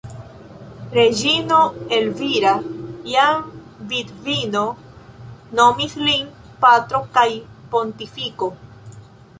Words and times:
Reĝino 0.93 1.57
Elvira, 1.97 2.53
jam 3.11 3.45
vidvino, 3.93 4.65
nomis 5.61 5.95
lin 6.09 6.29
"patro 6.67 7.05
kaj 7.19 7.29
pontifiko". 7.77 8.53